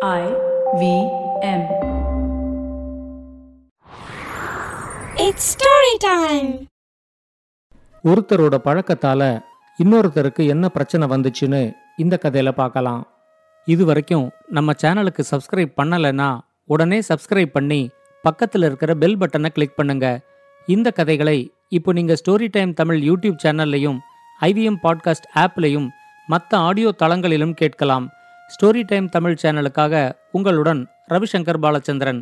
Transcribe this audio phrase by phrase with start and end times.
[0.00, 0.24] I
[0.80, 0.82] V
[1.42, 1.62] M.
[5.16, 6.50] It's story time.
[8.04, 9.22] ஒருத்தரோட பழக்கத்தால
[9.78, 11.62] இன்னொருத்தருக்கு என்ன பிரச்சனை வந்துச்சுன்னு
[11.96, 13.02] இந்த கதையில பார்க்கலாம்
[13.66, 16.28] இது வரைக்கும் நம்ம சேனலுக்கு சப்ஸ்கிரைப் பண்ணலைன்னா
[16.64, 17.80] உடனே சப்ஸ்கிரைப் பண்ணி
[18.24, 20.06] பக்கத்தில் இருக்கிற பெல் பட்டனை கிளிக் பண்ணுங்க
[20.68, 21.38] இந்த கதைகளை
[21.68, 23.98] இப்போ நீங்க ஸ்டோரி டைம் தமிழ் யூடியூப் சேனல்லையும்
[24.40, 25.88] ஐவிஎம் பாட்காஸ்ட் ஆப்லையும்
[26.28, 28.06] மற்ற ஆடியோ தளங்களிலும் கேட்கலாம்
[28.47, 29.93] ஸ்டோரி டைம் தமிழ் சேனலுக்காக
[30.31, 32.21] உங்களுடன் ரவிசங்கர் பாலச்சந்திரன்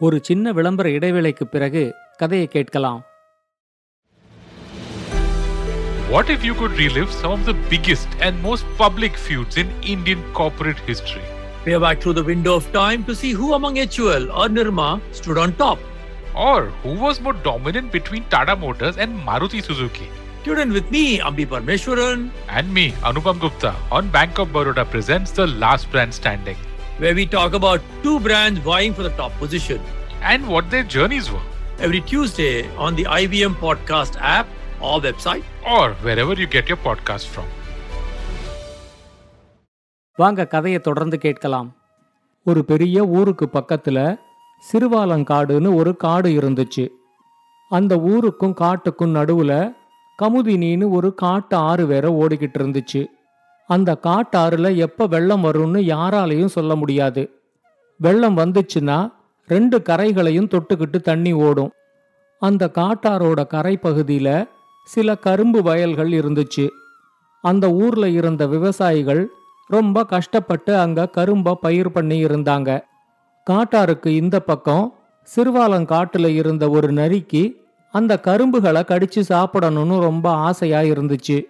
[0.00, 1.84] ஒரு சின்ன விளம்பர இடைவேளைக்கு பிறகு
[2.16, 3.00] கதையை கேட்கலாம்
[6.08, 10.20] What if you could relive some of the biggest and most public feuds in Indian
[10.32, 11.22] corporate history?
[11.64, 15.38] Peer back through the window of time to see who among HUL or Nirma stood
[15.38, 15.78] on top.
[16.36, 20.08] Or who was more dominant between Tata Motors and Maruti Suzuki?
[20.46, 25.30] Tune in with me, Ambi Parmeshwaran, And me, Anupam Gupta, on Bank of Baroda presents
[25.32, 26.60] The Last Brand Standing
[26.98, 29.80] where we talk about two brands vying for the top position.
[30.22, 31.46] and what their journeys were,
[31.78, 34.46] Every Tuesday on the IBM Podcast app
[34.80, 35.44] or website.
[35.66, 37.48] or wherever you get your podcast from.
[40.18, 41.68] வாங்க கதையை தொடர்ந்து கேட்கலாம்
[42.46, 43.98] ஒரு பெரிய ஊருக்கு பக்கத்துல
[44.70, 46.84] சிறுவாலங்காடுன்னு ஒரு காடு இருந்துச்சு
[47.70, 49.52] அந்த ஊருக்கும் காட்டுக்கும் நடுவுல
[50.23, 53.05] கமுதினின்னு ஒரு காட்டு ஆறு வேற ஓடிக்கிட்டு இருந்துச்சு.
[53.67, 57.29] அந்த காட்டாறுல எப்ப வெள்ளம் வரும்னு யாராலையும் சொல்ல முடியாது.
[57.97, 59.13] வெள்ளம் வந்துச்சுன்னா
[59.47, 61.71] ரெண்டு கரைகளையும் தொட்டுக்கிட்டு தண்ணி ஓடும்.
[62.39, 64.47] அந்த காட்டாரோட கரை பகுதியில
[64.85, 66.67] சில கரும்பு வயல்கள் இருந்துச்சு.
[67.41, 69.29] அந்த ஊர்ல இருந்த விவசாயிகள்
[69.67, 72.81] ரொம்ப கஷ்டப்பட்டு அங்க கரும்ப பயிர் பண்ணி இருந்தாங்க.
[73.49, 74.93] காட்டாருக்கு இந்த பக்கம்
[75.35, 81.45] சிறுவாலங்காட்டுல இருந்த ஒரு நரிக்கு அந்த கரும்புகளை கடிச்சு சாப்பிடணும்னு ரொம்ப ஆசையா இருந்துச்சு.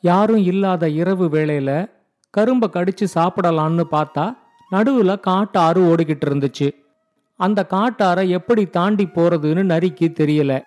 [0.00, 1.90] யாரும் இல்லாத இரவு வேளையில
[2.30, 4.36] கரும்பை கடிச்சு சாப்பிடலான்னு பார்த்தா
[4.72, 6.70] நடுவுல காட்டாறு ஓடிக்கிட்டு இருந்துச்சு.
[7.36, 10.62] அந்த காட்டாரை எப்படி தாண்டி போறதுன்னு நரிக்கு தெரியல.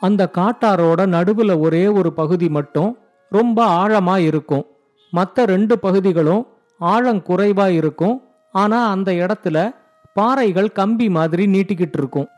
[0.00, 4.66] அந்த காட்டாரோட நடுவுல ஒரே ஒரு பகுதி மட்டும் ரொம்ப ஆழமா இருக்கும்.
[5.10, 6.46] மற்ற ரெண்டு பகுதிகளும்
[6.78, 8.22] ஆழம் குறைவா இருக்கும்.
[8.52, 9.74] ஆனா அந்த இடத்துல
[10.14, 12.28] பாறைகள் கம்பி மாதிரி நீட்டிக்கிட்டு இருக்கும்.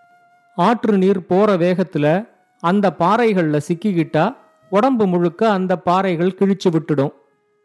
[0.58, 2.28] ஆற்று நீர் போற வேகத்துல
[2.60, 4.36] அந்த பாறைகள்ல சிக்கிக்கிட்டா
[4.70, 7.12] உடம்பு முழுக்க அந்த பாறைகள் கிழிச்சு விட்டுடும்.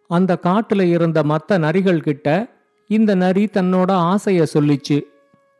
[0.07, 2.47] அந்த காட்டுல இருந்த மற்ற நரிகள் கிட்ட
[2.87, 5.01] இந்த நரி தன்னோட ஆசைய சொல்லிச்சு.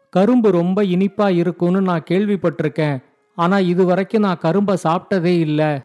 [0.10, 3.04] கரும்பு ரொம்ப இனிப்பா இருக்கும்னு நான் கேள்விப்பட்டிருக்கேன்.
[3.36, 5.82] ஆனா இது வரைக்கும் நான் கரும்பை சாப்பிட்டதே இல்ல.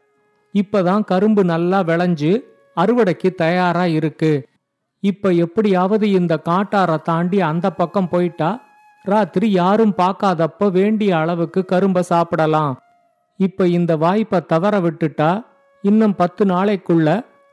[0.55, 2.43] இப்பதான் கரும்பு நல்லா விளைஞ்சு
[2.77, 4.33] அறுவடைக்கு தயாரா இருக்கு.
[5.01, 8.68] இப்ப எப்படியாவது இந்த காட்டாரை தாண்டி அந்த பக்கம் போயிட்டா
[9.05, 12.73] ராத்திரி யாரும் பார்க்காதப்ப வேண்டிய அளவுக்கு கரும்பை சாப்பிடலாம்.
[13.41, 15.45] இப்ப இந்த வாய்ப்பை தவற விட்டுட்டா
[15.85, 17.09] இன்னும் பத்து நாளைக்குள்ள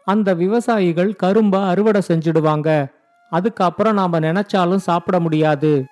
[0.08, 2.70] அந்த விவசாயிகள் கரும்ப அறுவடை செஞ்சிடுவாங்க.
[3.32, 5.86] அதுக்கப்புறம் நாம நினைச்சாலும் சாப்பிட முடியாது.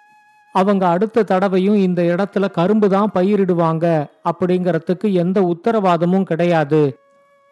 [0.54, 3.86] அவங்க அடுத்த தடவையும் இந்த இடத்துல கரும்பு தான் பயிரிடுவாங்க
[4.30, 6.98] அப்படிங்கறதுக்கு எந்த உத்தரவாதமும் கிடையாது.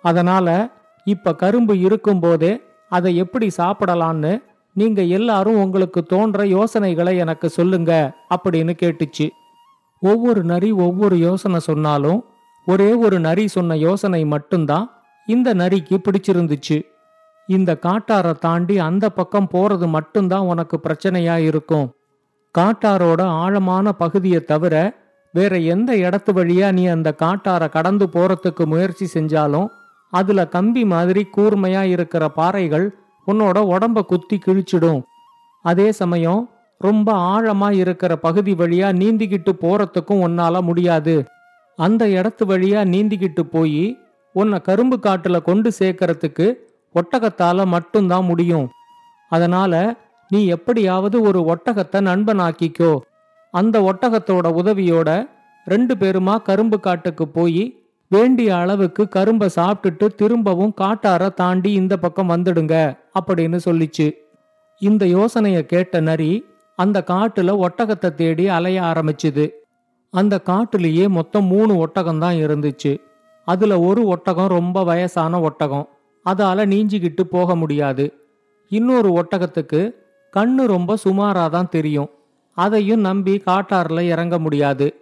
[0.03, 0.47] அதனால
[1.07, 2.53] இப்ப கரும்பு இருக்கும்போதே
[2.89, 4.33] அதை எப்படி சாப்பிடலான்னு
[4.73, 9.29] நீங்க எல்லாரும் உங்களுக்கு தோன்ற யோசனைகளை எனக்கு சொல்லுங்க அப்படின்னு கேட்டுச்சு.
[9.99, 12.25] ஒவ்வொரு நரி ஒவ்வொரு யோசனை சொன்னாலும்
[12.65, 16.81] ஒரே ஒரு நரி சொன்ன யோசனை மட்டும்தான் இந்த நரிக்கு பிடிச்சிருந்துச்சு.
[17.47, 21.91] இந்த காட்டாரை தாண்டி அந்த பக்கம் போறது மட்டும்தான் உனக்கு பிரச்சனையா இருக்கும்.
[22.57, 24.99] காட்டாரோட ஆழமான பகுதியை தவிர
[25.31, 29.67] வேற எந்த இடத்து வழியா நீ அந்த காட்டாரை கடந்து போறதுக்கு முயற்சி செஞ்சாலும்
[30.09, 35.01] அதுல கம்பி மாதிரி கூர்மையா இருக்கிற பாறைகள் உன்னோட உடம்ப குத்தி கிழிச்சிடும்.
[35.61, 41.25] அதே சமயம் ரொம்ப ஆழமா இருக்கிற பகுதி வழியா நீந்திக்கிட்டு போறதுக்கும் உன்னால முடியாது.
[41.75, 43.97] அந்த இடத்து வழியா நீந்திக்கிட்டு போய்
[44.33, 46.53] உன்னை கரும்பு காட்டுல கொண்டு சேர்க்கறதுக்கு
[46.95, 48.69] ஒட்டகத்தால மட்டும்தான் முடியும்.
[49.29, 49.95] அதனால
[50.29, 52.99] நீ எப்படியாவது ஒரு ஒட்டகத்தை நண்பனாக்கிக்கோ.
[53.51, 55.29] அந்த ஒட்டகத்தோட உதவியோட
[55.65, 62.99] ரெண்டு பேருமா கரும்பு காட்டுக்கு போய் வேண்டிய அளவுக்கு கரும்பை சாப்பிட்டுட்டு திரும்பவும் காட்டார தாண்டி இந்த பக்கம் வந்துடுங்க.
[63.19, 64.11] அப்படின்னு சொல்லிச்சு.
[64.79, 66.45] இந்த யோசனைய கேட்ட நரி
[66.75, 69.49] அந்த காட்டுல ஒட்டகத்தை தேடி அலைய ஆரம்பிச்சுது.
[70.09, 72.97] அந்த காட்டுலயே மொத்தம் மூணு ஒட்டகம் தான் இருந்துச்சு.
[73.45, 75.89] அதுல ஒரு ஒட்டகம் ரொம்ப வயசான ஒட்டகம்.
[76.25, 78.13] அதால நீஞ்சிக்கிட்டு போக முடியாது.
[78.69, 79.91] இன்னொரு ஒட்டகத்துக்கு
[80.33, 82.09] கண்ணு ரொம்ப சுமாரா தான் தெரியும்.
[82.57, 84.95] அதையும் நம்பி காட்டாறுல இறங்க முடியாது.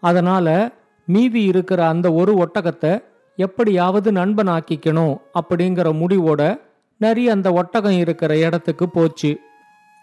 [0.00, 0.72] அதனால
[1.06, 3.02] மீதி இருக்கிற அந்த ஒரு ஒட்டகத்தை
[3.36, 6.60] எப்படியாவது நண்பனாக்கிக்கணும் அப்படிங்கிற முடிவோட
[7.00, 9.30] நரி அந்த ஒட்டகம் இருக்கிற இடத்துக்கு போச்சு.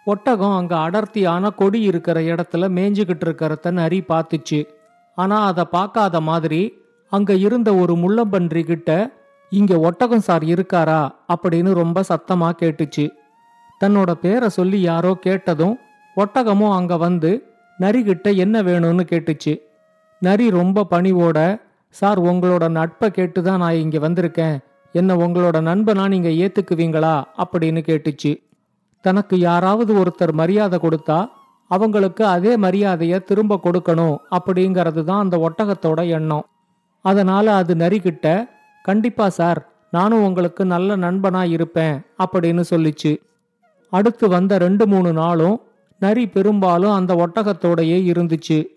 [0.05, 4.59] ஒட்டகம் அங்க அடர்த்தியான கொடி இருக்கிற இடத்துல மேய்ஞ்சுகிட்டு இருக்கிறத நரி பார்த்துச்சு.
[5.17, 6.61] ஆனா அதை பார்க்காத மாதிரி
[7.11, 9.11] அங்க இருந்த ஒரு முள்ளம்பன்றி கிட்ட
[9.51, 11.01] இங்க ஒட்டகம் சார் இருக்காரா?
[11.33, 13.05] அப்படின்னு ரொம்ப சத்தமா கேட்டுச்சு.
[13.85, 15.75] தன்னோட பேரை சொல்லி யாரோ கேட்டதும்
[16.15, 17.31] ஒட்டகமும் அங்க வந்து
[17.79, 19.53] நரிகிட்ட என்ன வேணும்னு கேட்டுச்சு.
[20.21, 21.39] நரி ரொம்ப பணிவோட
[21.89, 24.57] சார் உங்களோட நட்பை கேட்டு தான் நான் இங்க வந்திருக்கேன்.
[24.93, 27.23] என்ன உங்களோட நண்பனா நீங்க ஏத்துக்குவீங்களா?
[27.37, 28.45] அப்படின்னு கேட்டுச்சு.
[29.01, 31.29] தனக்கு யாராவது ஒருத்தர் மரியாதை கொடுத்தா
[31.67, 36.45] அவங்களுக்கு அதே மரியாதையை திரும்ப கொடுக்கணும் அப்படிங்கிறது தான் அந்த ஒட்டகத்தோட எண்ணம்.
[37.01, 38.49] அதனால அது நரிக்கிட்ட
[38.83, 43.17] கண்டிப்பா சார் நானும் உங்களுக்கு நல்ல நண்பனா இருப்பேன் அப்படின்னு சொல்லிச்சு.
[43.89, 45.61] அடுத்து வந்த ரெண்டு மூணு நாளும்
[45.99, 48.67] நரி பெரும்பாலும் அந்த ஒட்டகத்தோடையே இருந்துச்சு.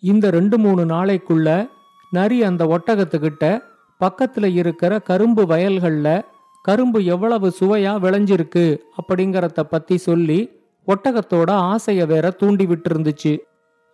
[0.00, 1.68] இந்த ரெண்டு மூணு நாளைக்குள்ள
[2.10, 3.62] நரி அந்த ஒட்டகத்துக்கிட்ட
[4.04, 6.22] பக்கத்துல இருக்கிற கரும்பு வயல்கள்ல
[6.62, 10.50] கரும்பு எவ்வளவு சுவையா விளைஞ்சிருக்கு அப்படிங்கறத பத்தி சொல்லி
[10.86, 13.38] ஒட்டகத்தோட ஆசைய வேற தூண்டி விட்டுருந்துச்சு.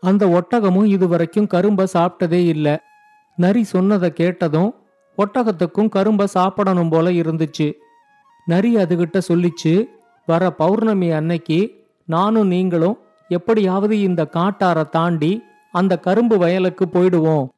[0.00, 2.82] அந்த ஒட்டகமும் இதுவரைக்கும் கரும்ப சாப்பிட்டதே இல்ல.
[3.36, 4.74] நரி சொன்னதை கேட்டதும்
[5.18, 7.72] ஒட்டகத்துக்கும் கரும்ப சாப்பிடணும் போல இருந்துச்சு.
[8.46, 9.84] நரி அதுகிட்ட சொல்லிச்சு
[10.26, 12.98] வர பௌர்ணமி அன்னைக்கு நானும் நீங்களும்
[13.28, 15.42] எப்படியாவது இந்த காட்டாரை தாண்டி
[15.72, 17.48] அந்த கரும்பு வயலுக்கு போயிடுவோம்.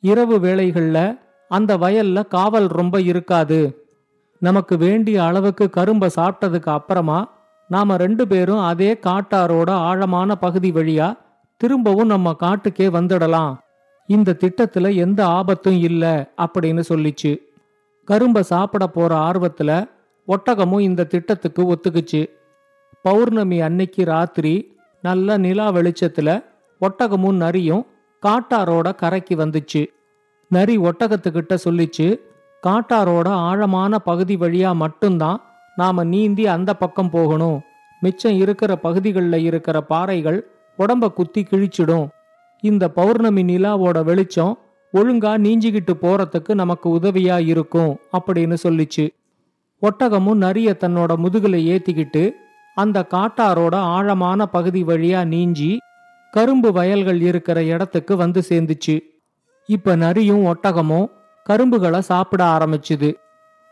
[0.00, 1.18] இரவு வேளைகள்ல
[1.48, 3.86] அந்த வயல்ல காவல் ரொம்ப இருக்காது.
[4.38, 7.34] நமக்கு வேண்டிய அளவுக்கு கரும்ப சாப்பிட்டதுக்கு அப்புறமா
[7.68, 11.18] நாம ரெண்டு பேரும் அதே காட்டாரோட ஆழமான பகுதி வழியா
[11.56, 13.56] திரும்பவும் நம்ம காட்டுக்கே வந்துடலாம்.
[14.06, 17.38] இந்த திட்டத்துல எந்த ஆபத்தும் இல்ல அப்படின்னு சொல்லிச்சு.
[18.04, 19.88] கரும்ப சாப்பிட போற ஆர்வத்துல
[20.28, 22.30] ஒட்டகமும் இந்த திட்டத்துக்கு ஒத்துக்குச்சு.
[23.02, 26.44] பௌர்ணமி அன்னைக்கு ராத்திரி நல்ல நிலா வெளிச்சத்துல
[26.80, 27.86] ஒட்டகமும் நரியும்
[28.26, 29.86] காட்டாரோட கரைக்கு வந்துச்சு.
[30.48, 32.18] நரி ஒட்டகத்துக்கிட்ட சொல்லிச்சு
[32.66, 35.40] காட்டாரோட ஆழமான பகுதி வழியா மட்டும்தான்
[35.76, 37.60] நாம நீந்தி அந்த பக்கம் போகணும்.
[38.00, 40.46] மிச்சம் இருக்கிற பகுதிகளில் இருக்கிற பாறைகள்
[40.78, 42.08] உடம்ப குத்தி கிழிச்சிடும்.
[42.60, 44.58] இந்த பௌர்ணமி நிலாவோட வெளிச்சம்
[44.92, 49.08] ஒழுங்கா நீஞ்சிக்கிட்டு போறதுக்கு நமக்கு உதவியா இருக்கும் அப்படின்னு சொல்லிச்சு.
[49.82, 52.30] ஒட்டகமும் நரிய தன்னோட முதுகுல ஏத்திக்கிட்டு
[52.74, 55.78] அந்த காட்டாரோட ஆழமான பகுதி வழியா நீஞ்சி
[56.30, 59.00] கரும்பு வயல்கள் இருக்கிற இடத்துக்கு வந்து சேர்ந்துச்சு.
[59.66, 61.10] இப்ப நரியும் ஒட்டகமும்
[61.46, 63.14] கரும்புகளை சாப்பிட ஆரம்பிச்சுது.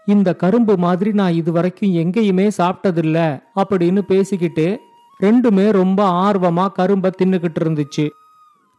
[0.06, 4.78] இந்த கரும்பு மாதிரி நான் இதுவரைக்கும் எங்கேயுமே சாப்பிட்டதில்ல அப்படின்னு பேசிக்கிட்டு
[5.22, 8.10] ரெண்டுமே ரொம்ப ஆர்வமா கரும்ப தின்னுகிட்டு இருந்துச்சு.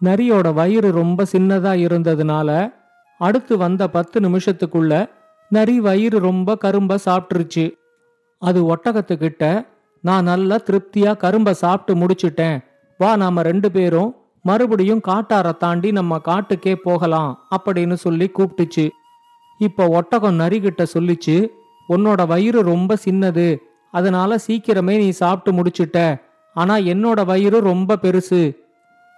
[0.03, 2.73] நரியோட வயிறு ரொம்ப சின்னதா இருந்ததுனால
[3.17, 5.09] அடுத்து வந்த பத்து நிமிஷத்துக்குள்ள
[5.49, 7.65] நரி வயிறு ரொம்ப கரும்ப சாப்பிட்டுருச்சு.
[8.41, 9.67] அது ஒட்டகத்துக்கிட்ட
[10.01, 12.57] நான் நல்லா திருப்தியா கரும்ப சாப்பிட்டு முடிச்சிட்டேன்.
[12.97, 14.15] வா நாம ரெண்டு பேரும்
[14.45, 18.89] மறுபடியும் காட்டார தாண்டி நம்ம காட்டுக்கே போகலாம் அப்படின்னு சொல்லி கூப்பிட்டுச்சு.
[19.57, 21.47] இப்ப ஒட்டகம் நரிகிட்ட சொல்லிச்சு
[21.89, 23.57] உன்னோட வயிறு ரொம்ப சின்னது
[23.91, 26.21] அதனால சீக்கிரமே நீ சாப்பிட்டு முடிச்சிட்ட.
[26.53, 28.55] ஆனா என்னோட வயிறு ரொம்ப பெருசு.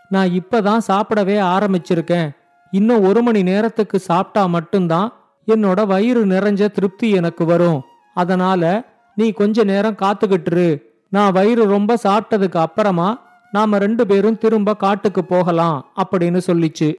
[0.10, 2.36] நான் இப்பதான் சாப்பிடவே ஆரம்பிச்சிருக்கேன்.
[2.72, 5.14] இன்னும் ஒரு மணி நேரத்துக்கு சாப்பிட்டா மட்டும்தான்
[5.48, 7.82] என்னோட வயிறு நிறைஞ்ச திருப்தி எனக்கு வரும்.
[8.14, 8.84] அதனால
[9.16, 13.10] நீ கொஞ்ச நேரம் காத்துக்கிட்டுரு நான் வயிறு ரொம்ப சாப்பிட்டதுக்கு அப்புறமா
[13.52, 16.96] நாம ரெண்டு பேரும் திரும்ப காட்டுக்கு போகலாம் அப்படின்னு சொல்லிச்சு.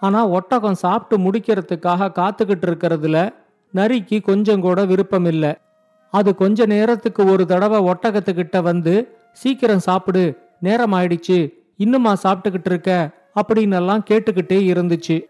[0.00, 3.34] ஆனா ஒட்டகம் சாப்பிட்டு முடிக்கிறதுக்காக காத்துக்கிட்டு இருக்கிறதுல
[3.74, 5.60] நரிக்கு கொஞ்சம் கூட விருப்பம் இல்ல.
[6.10, 13.10] அது கொஞ்ச நேரத்துக்கு ஒரு தடவை ஒட்டகத்துக்கிட்ட வந்து சீக்கிரம் சாப்பிடு நேரம் ஆயிடுச்சு இன்னுமா சாப்பிட்டுக்கிட்டு இருக்க?
[13.42, 15.22] அப்படின்னெல்லாம் கேட்டுக்கிட்டே இருந்துச்சு.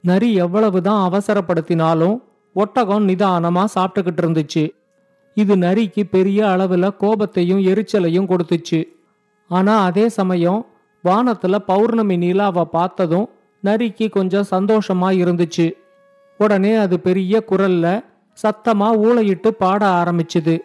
[0.00, 2.22] நரி எவ்வளவுதான் அவசரப்படுத்தினாலும்
[2.54, 4.70] ஒட்டகம் நிதானமா சாப்பிட்டுக்கிட்டு இருந்துச்சு.
[5.34, 8.84] இது நரிக்கு பெரிய அளவுல கோபத்தையும் எரிச்சலையும் கொடுத்துச்சு.
[9.48, 10.66] ஆனா அதே சமயம்
[11.04, 13.30] வானத்துல பௌர்ணமி நிலாவை பார்த்ததும்
[13.64, 15.72] நரிக்கு கொஞ்சம் சந்தோஷமா இருந்துச்சு.
[16.38, 18.04] உடனே அது பெரிய குரல்ல
[18.38, 20.58] சத்தமா ஊளையிட்டு பாட ஆரம்பிச்சுது.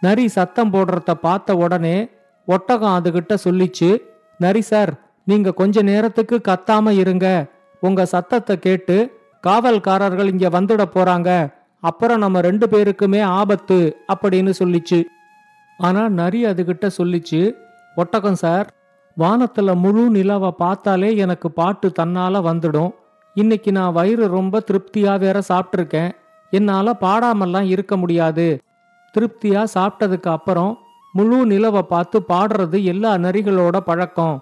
[0.00, 2.08] நரி சத்தம் போடுறத பார்த்த உடனே
[2.46, 3.98] ஒட்டகம் அதுகிட்ட சொல்லிச்சு
[4.38, 4.92] நரி சார்
[5.24, 7.46] நீங்க கொஞ்ச நேரத்துக்கு கத்தாம இருங்க.
[7.80, 8.96] உங்க சத்தத்தை கேட்டு
[9.46, 11.52] காவல்காரர்கள் இங்க வந்துட போறாங்க.
[11.80, 15.02] அப்புறம் நம்ம ரெண்டு பேருக்குமே ஆபத்து அப்படின்னு சொல்லிச்சு.
[15.78, 17.40] ஆனா நரி அதுகிட்ட சொல்லிச்சு
[17.96, 18.66] ஒட்டகம் சார்
[19.16, 22.90] வானத்துல முழு நிலாவை பார்த்தாலே எனக்கு பாட்டு தன்னால வந்துடும்.
[23.34, 26.10] இன்னைக்கு நான் வயிறு ரொம்ப திருப்தியா வேற சாப்பிட்ருக்கேன்
[26.50, 28.46] என்னால பாடாமல்லாம் இருக்க முடியாது.
[29.14, 30.78] திருப்தியா சாப்பிட்டதுக்கு அப்புறம்
[31.12, 34.36] முழு நிலவை பார்த்து பாடுறது எல்லா நரிகளோட பழக்கம்.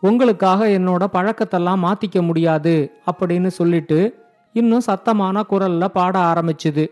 [0.00, 2.74] உங்களுக்காக என்னோட பழக்கத்தெல்லாம் மாத்திக்க முடியாது
[3.10, 3.98] அப்படின்னு சொல்லிட்டு
[4.52, 6.86] இன்னும் சத்தமான குரல்ல பாட ஆரம்பிச்சுது.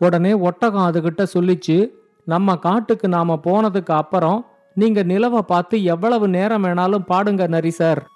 [0.00, 1.78] உடனே ஒட்டகம் அதுகிட்ட சொல்லிச்சு
[2.24, 4.38] நம்ம காட்டுக்கு நாம போனதுக்கு அப்புறம்
[4.74, 8.10] நீங்க நிலவை பார்த்து எவ்வளவு நேரம் வேணாலும் பாடுங்க நரி சார்.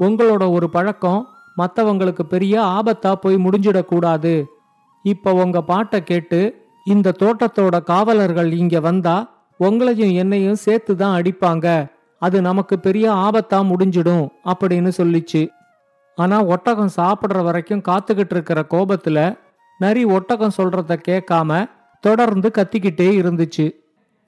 [0.00, 4.44] உங்களோட ஒரு பழக்கம் மற்றவங்களுக்கு பெரிய ஆபத்தா போய் முடிஞ்சிடக்கூடாது.
[5.02, 11.90] இப்ப உங்க பாட்டை கேட்டு இந்த தோட்டத்தோட காவலர்கள் இங்க வந்தா உங்களையும் என்னையும் சேர்த்து தான் அடிப்பாங்க.
[12.18, 15.48] அது நமக்கு பெரிய ஆபத்தா முடிஞ்சிடும் அப்படின்னு சொல்லிச்சு.
[16.14, 19.38] ஆனா ஒட்டகம் சாப்பிடுற வரைக்கும் காத்துக்கிட்டு இருக்கிற கோபத்துல
[19.78, 23.79] நரி ஒட்டகம் சொல்றத கேட்காம தொடர்ந்து கத்திக்கிட்டே இருந்துச்சு.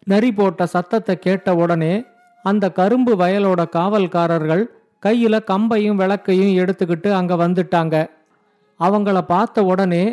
[0.06, 2.04] நரி போட்ட சத்தத்தை கேட்ட உடனே
[2.44, 4.64] அந்த கரும்பு வயலோட காவல்காரர்கள்
[5.02, 7.94] கையில கம்பையும் விளக்கையும் எடுத்துக்கிட்டு அங்க வந்துட்டாங்க.
[8.80, 10.04] அவங்கள பார்த்த உடனே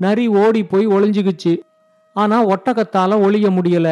[0.00, 1.54] நரி ஓடி போய் ஒளிஞ்சுக்குச்சு
[2.16, 3.88] ஆனா ஒட்டகத்தால ஒளிய முடியல.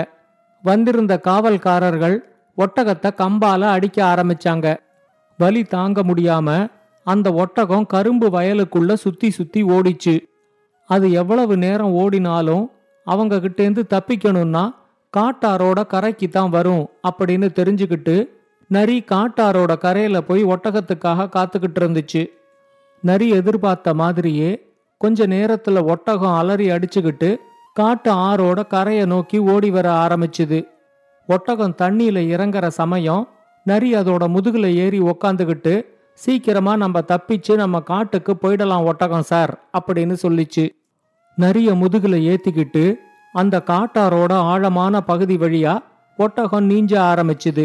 [0.64, 2.16] வந்திருந்த காவல்காரர்கள்
[2.58, 4.66] ஒட்டகத்தை கம்பால அடிக்க ஆரம்பிச்சாங்க.
[5.38, 6.48] வலி தாங்க முடியாம
[7.06, 10.14] அந்த ஒட்டகம் கரும்பு வயலுக்குள்ள சுத்தி சுத்தி ஓடிச்சு.
[10.90, 12.64] அது எவ்வளவு நேரம் ஓடினாலும்
[13.06, 14.64] அவங்க கிட்டேந்து தப்பிக்கணும்னா
[15.16, 18.16] காட்டாரோட கரைக்கு தான் வரும் அப்படின்னு தெரிஞ்சுக்கிட்டு
[18.70, 22.22] நரி காட்டாரோட கரையில போய் ஒட்டகத்துக்காக காத்துக்கிட்டு இருந்துச்சு.
[23.02, 24.50] நரி எதிர்பார்த்த மாதிரியே
[25.00, 27.30] கொஞ்ச நேரத்துல ஒட்டகம் அலறி அடிச்சுக்கிட்டு
[27.72, 30.58] காட்டு ஆறோட கரையை நோக்கி ஓடி வர ஆரம்பிச்சுது.
[31.28, 33.28] ஒட்டகம் தண்ணியில இறங்குற சமயம்
[33.66, 35.74] நரி அதோட முதுகுல ஏறி உக்காந்துக்கிட்டு
[36.14, 40.64] சீக்கிரமா நம்ம தப்பிச்சு நம்ம காட்டுக்கு போயிடலாம் ஒட்டகம் சார் அப்படின்னு சொல்லிச்சு.
[41.38, 42.84] நரிய முதுகுல ஏத்திக்கிட்டு
[43.36, 45.74] அந்த காட்டாரோட ஆழமான பகுதி வழியா
[46.16, 47.64] ஒட்டகம் நீஞ்ச ஆரம்பிச்சுது.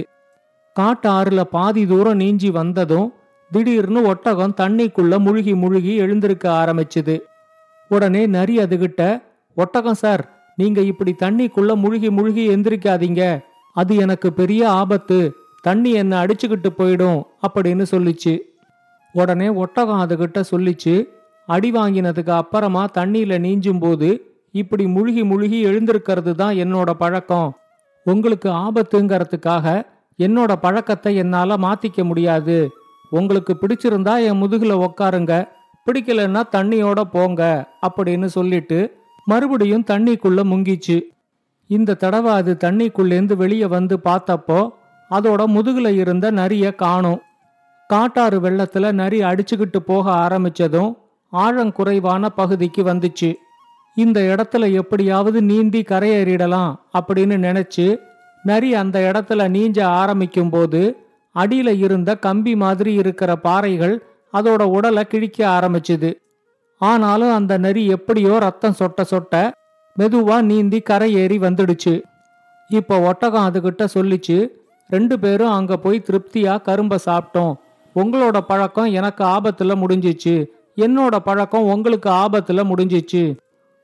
[0.76, 3.14] காட்டாறுல பாதி தூரம் நீஞ்சி வந்ததும்
[3.52, 7.16] திடீர்னு ஒட்டகம் தண்ணிக்குள்ள முழுகி முழுகி எழுந்திருக்க ஆரம்பிச்சுது.
[7.90, 9.22] உடனே நரி அதுகிட்ட
[9.56, 10.24] ஒட்டகம் சார்
[10.56, 13.24] நீங்க இப்படி தண்ணிக்குள்ள முழுகி முழுகி எந்திரிக்காதீங்க.
[13.74, 15.20] அது எனக்கு பெரிய ஆபத்து.
[15.62, 18.34] தண்ணி என்ன அடிச்சுக்கிட்டு போயிடும் அப்படின்னு சொல்லிச்சு.
[19.14, 20.96] உடனே ஒட்டகம் அதுகிட்ட சொல்லிச்சு
[21.46, 24.10] அடி வாங்கினதுக்கு அப்புறமா தண்ணியில நீஞ்சும் போது
[24.52, 27.50] இப்படி முழுகி முழுகி எழுந்திருக்கிறது தான் என்னோட பழக்கம்.
[28.04, 29.86] உங்களுக்கு ஆபத்துங்கிறதுக்காக
[30.20, 32.70] என்னோட பழக்கத்தை என்னால மாத்திக்க முடியாது.
[33.10, 35.48] உங்களுக்கு பிடிச்சிருந்தா என் முதுகுல உக்காருங்க.
[35.86, 38.80] பிடிக்கலன்னா தண்ணியோட போங்க அப்படின்னு சொல்லிட்டு
[39.26, 41.02] மறுபடியும் தண்ணிக்குள்ள முங்கிச்சு.
[41.68, 44.60] இந்த தடவை அது தண்ணிக்குள்ளேந்து வெளியே வந்து பார்த்தப்போ
[45.10, 47.22] அதோட முதுகுல இருந்த நரிய காணும்.
[47.88, 50.92] காட்டாறு வெள்ளத்துல நரி அடிச்சுக்கிட்டு போக ஆரம்பிச்சதும்
[51.34, 53.34] ஆழங்குறைவான பகுதிக்கு வந்துச்சு.
[53.96, 58.00] இந்த இடத்துல எப்படியாவது நீந்தி கரையேறிடலாம் அப்படின்னு நினைச்சு
[58.44, 60.96] நரி அந்த இடத்துல நீஞ்ச ஆரம்பிக்கும் போது
[61.36, 66.14] அடியில இருந்த கம்பி மாதிரி இருக்கிற பாறைகள் அதோட உடலை கிழிக்க ஆரம்பிச்சுது.
[66.78, 69.52] ஆனாலும் அந்த நரி எப்படியோ ரத்தம் சொட்ட சொட்ட
[70.00, 72.02] மெதுவா நீந்தி கரையேறி வந்துடுச்சு.
[72.70, 74.48] இப்போ ஒட்டகம் அதுகிட்ட சொல்லிச்சு
[74.90, 77.54] ரெண்டு பேரும் அங்க போய் திருப்தியா கரும்ப சாப்பிட்டோம்.
[77.96, 80.46] உங்களோட பழக்கம் எனக்கு ஆபத்துல முடிஞ்சிச்சு.
[80.76, 83.36] என்னோட பழக்கம் உங்களுக்கு ஆபத்துல முடிஞ்சிச்சு.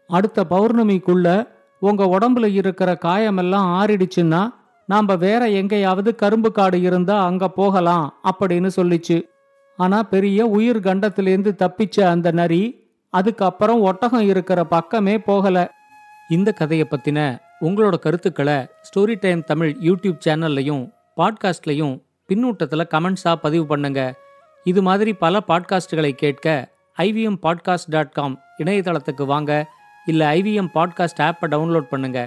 [0.07, 1.47] அடுத்த பௌர்ணமிக்குள்ள
[1.79, 4.53] உங்க உடம்புல இருக்கிற காயமெல்லாம் ஆறிடுச்சுன்னா
[4.85, 9.21] நாம வேற எங்கேயாவது கரும்பு காடு இருந்தா அங்க போகலாம் அப்படின்னு சொல்லிச்சு.
[9.77, 15.71] ஆனா பெரிய உயிர் கண்டத்திலேருந்து தப்பிச்ச அந்த நரி அதுக்கப்புறம் ஒட்டகம் இருக்கிற பக்கமே போகல.
[16.29, 24.15] இந்த கதையை பத்தின உங்களோட கருத்துக்களை ஸ்டோரி டைம் தமிழ் யூடியூப் சேனல்லையும் பாட்காஸ்ட்லையும் பின்னூட்டத்தில் கமெண்ட்ஸா பதிவு பண்ணுங்க.
[24.63, 29.71] இது மாதிரி பல பாட்காஸ்டுகளை கேட்க ஐவிஎம் பாட்காஸ்ட் டாட் காம் இணையதளத்துக்கு வாங்க.
[30.06, 32.20] இல்ல ஐவிஎம் பாட்காஸ்ட் ஆப்பை டவுன்லோட் பண்ணுங்க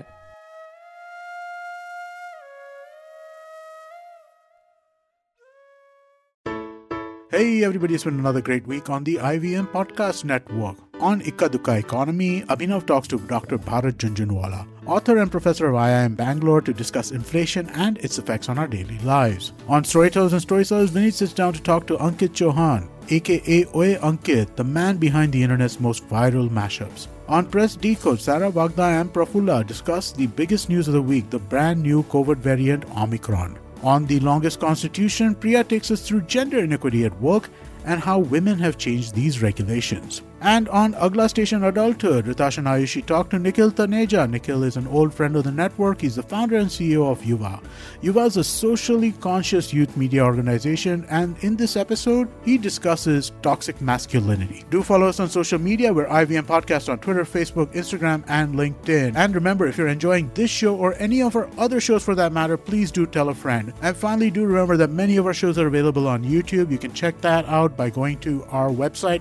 [7.31, 10.77] Hey everybody, it's been another great week on the IVM Podcast Network.
[11.01, 13.57] On Ikka Dukka Economy, Abhinav talks to Dr.
[13.57, 18.57] Bharat Junjunwala, author and professor of IIM Bangalore to discuss inflation and its effects on
[18.57, 19.51] our daily lives.
[19.67, 24.55] On Storytellers and Storytellers, Vinny sits down to talk to Ankit Chauhan, aka Oye Ankit,
[24.55, 27.07] the man behind the internet's most viral mashups.
[27.30, 31.38] On Press Decode, Sarah Vagda and Prafulla discuss the biggest news of the week, the
[31.38, 33.56] brand new COVID variant Omicron.
[33.84, 37.48] On The Longest Constitution, Priya takes us through gender inequity at work
[37.84, 40.22] and how women have changed these regulations.
[40.42, 44.28] And on Agla Station Adulthood, Ritash and Ayushi talk to Nikhil Taneja.
[44.28, 46.00] Nikhil is an old friend of the network.
[46.00, 47.62] He's the founder and CEO of Yuva.
[48.02, 53.82] Yuva is a socially conscious youth media organization, and in this episode, he discusses toxic
[53.82, 54.64] masculinity.
[54.70, 55.92] Do follow us on social media.
[55.92, 59.16] We're IVM Podcast on Twitter, Facebook, Instagram, and LinkedIn.
[59.16, 62.32] And remember, if you're enjoying this show or any of our other shows for that
[62.32, 63.74] matter, please do tell a friend.
[63.82, 66.70] And finally, do remember that many of our shows are available on YouTube.
[66.70, 69.20] You can check that out by going to our website,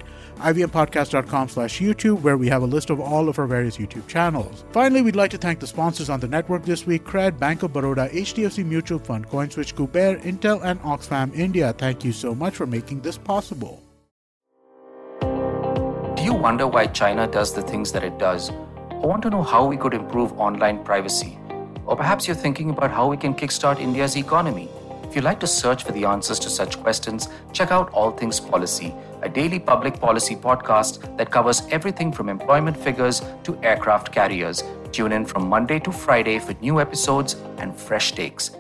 [1.10, 4.64] ivmpodcast.com slash YouTube, where we have a list of all of our various YouTube channels.
[4.72, 7.74] Finally, we'd like to thank the sponsors on the network this week, Cred, Bank of
[7.74, 11.74] Baroda, HDFC Mutual Fund, CoinSwitch, Kuber, Intel, and Oxfam India.
[11.74, 13.84] Thank you so much for making this possible.
[15.22, 18.50] Do you wonder why China does the things that it does?
[18.92, 21.38] I want to know how we could improve online privacy?
[21.86, 24.70] Or perhaps you're thinking about how we can kickstart India's economy?
[25.10, 28.40] If you'd like to search for the answers to such questions, check out All Things
[28.40, 34.64] Policy, a daily public policy podcast that covers everything from employment figures to aircraft carriers.
[34.92, 38.52] Tune in from Monday to Friday for new episodes and fresh takes.